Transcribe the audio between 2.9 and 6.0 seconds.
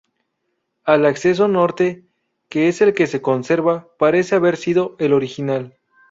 que se conserva, parece haber sido el original.